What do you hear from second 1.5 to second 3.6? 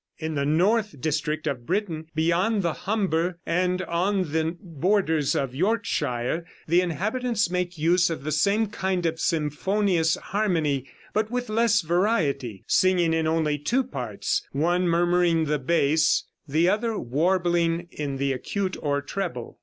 Britain, beyond the Humber